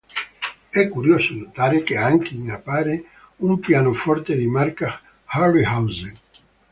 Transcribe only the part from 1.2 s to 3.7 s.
notare che anche in appare un